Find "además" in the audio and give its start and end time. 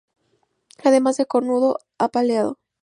0.83-1.17